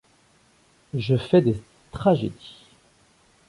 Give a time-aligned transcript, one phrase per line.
[0.95, 2.57] Je fais des tragédies.